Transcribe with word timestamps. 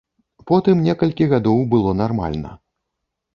Потым 0.51 0.79
некалькі 0.87 1.27
гадоў 1.33 1.61
было 1.75 1.93
нармальна. 2.01 2.55